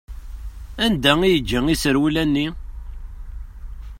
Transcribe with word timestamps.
Anda 0.85 1.11
i 1.23 1.29
yeǧǧa 1.33 1.59
iserwula-nni? 1.73 2.47